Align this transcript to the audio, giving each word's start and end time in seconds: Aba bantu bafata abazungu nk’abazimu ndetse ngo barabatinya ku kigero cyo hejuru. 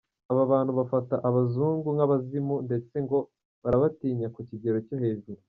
Aba 0.31 0.43
bantu 0.51 0.71
bafata 0.79 1.15
abazungu 1.29 1.87
nk’abazimu 1.95 2.55
ndetse 2.67 2.95
ngo 3.03 3.17
barabatinya 3.63 4.27
ku 4.35 4.39
kigero 4.49 4.77
cyo 4.87 4.97
hejuru. 5.03 5.39